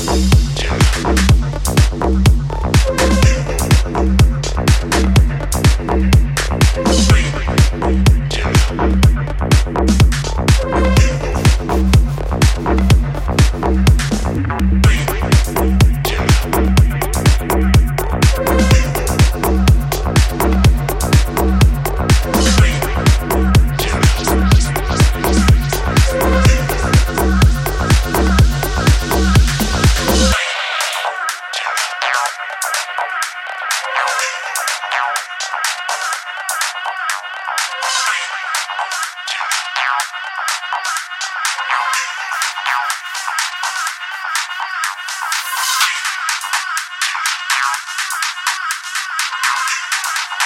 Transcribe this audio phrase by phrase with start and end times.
[0.00, 0.37] I'm